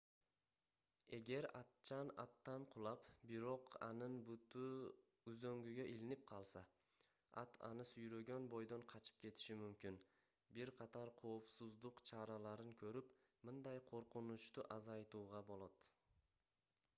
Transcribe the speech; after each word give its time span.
эгер 1.15 1.45
атчан 1.57 2.11
аттан 2.23 2.63
кулап 2.75 3.03
бирок 3.31 3.75
анын 3.87 4.15
буту 4.29 4.63
үзөңгүгө 5.33 5.85
илинип 5.91 6.23
калса 6.33 6.63
ат 7.43 7.59
аны 7.69 7.85
сүйрөгөн 7.91 8.49
бойдон 8.57 8.87
качып 8.95 9.21
кетиши 9.27 9.59
мүмкүн 9.63 10.01
бир 10.57 10.73
катар 10.83 11.13
коопсуздук 11.23 12.03
чараларын 12.11 12.73
көрүп 12.85 13.13
мындай 13.51 13.83
коркунучту 13.95 14.69
азайтууга 14.79 15.47
болот 15.55 15.89